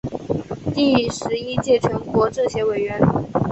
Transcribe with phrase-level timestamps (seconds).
[0.73, 2.99] 第十一届全国政协委员。